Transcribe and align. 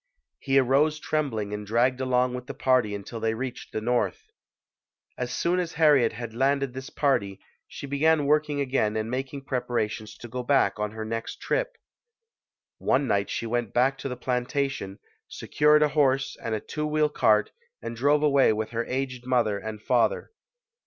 He 0.39 0.57
arose 0.57 0.99
trembling 0.99 1.53
and 1.53 1.63
dragged 1.63 2.01
along 2.01 2.33
with 2.33 2.47
the 2.47 2.55
party 2.55 2.95
until 2.95 3.19
they 3.19 3.35
reached 3.35 3.71
the 3.71 3.81
North. 3.81 4.23
As 5.15 5.31
soon 5.31 5.59
as 5.59 5.73
Harriet 5.73 6.13
had 6.13 6.33
landed 6.33 6.73
this 6.73 6.89
party, 6.89 7.39
she 7.67 7.85
began 7.85 8.25
working 8.25 8.59
again 8.59 8.97
and 8.97 9.11
making 9.11 9.43
preparations 9.45 10.17
to 10.17 10.27
go 10.27 10.41
back 10.41 10.79
on 10.79 10.89
her 10.93 11.05
next 11.05 11.39
trip. 11.39 11.77
One 12.79 13.05
night 13.05 13.29
she 13.29 13.45
went 13.45 13.75
back 13.75 13.95
to 13.99 14.09
the 14.09 14.17
plantation, 14.17 14.97
secured 15.27 15.83
a 15.83 15.89
horse 15.89 16.35
and 16.41 16.55
a 16.55 16.59
two 16.59 16.87
wheel 16.87 17.09
cart 17.09 17.51
and 17.79 17.95
drove 17.95 18.23
away 18.23 18.51
with 18.53 18.71
her 18.71 18.85
aged 18.87 19.27
mother 19.27 19.59
and 19.59 19.79
father. 19.83 20.31